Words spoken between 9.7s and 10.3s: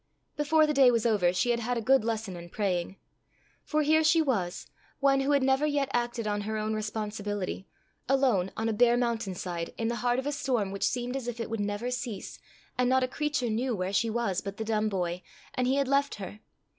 in the heart of